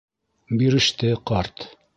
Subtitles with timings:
[0.61, 1.71] Биреште ҡарт.